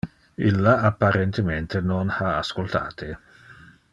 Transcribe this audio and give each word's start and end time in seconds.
Illa 0.49 0.71
apparentemente 0.89 1.79
non 1.91 2.09
ha 2.17 2.31
ascoltate. 2.39 3.15